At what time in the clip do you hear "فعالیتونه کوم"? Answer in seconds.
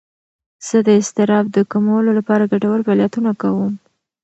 2.85-3.73